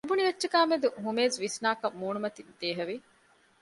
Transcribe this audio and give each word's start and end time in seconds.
މިބުނި 0.05 0.23
އެއްޗަކާ 0.27 0.59
މެދު 0.69 0.87
ހުމޭޒު 1.03 1.37
ވިސްނާކަން 1.43 1.95
މޫނުމަތިން 2.01 2.51
ދޭހަވެ 2.59 2.95